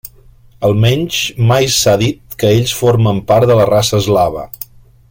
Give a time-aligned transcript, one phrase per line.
[0.69, 1.19] Almenys
[1.51, 4.49] mai s'ha dit que ells formen part de la raça eslava.